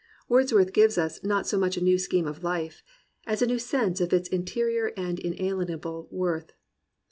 Wordsworth 0.27 0.73
gives 0.73 0.97
us 0.97 1.23
not 1.23 1.45
so 1.45 1.59
much 1.59 1.77
a 1.77 1.83
new 1.83 1.99
scheme 1.99 2.25
of 2.25 2.43
life 2.43 2.81
as 3.27 3.43
a 3.43 3.45
new 3.45 3.59
sense 3.59 4.01
of 4.01 4.11
its 4.11 4.27
interior 4.29 4.87
and 4.97 5.19
inalienable 5.19 6.07
wealth. 6.09 6.53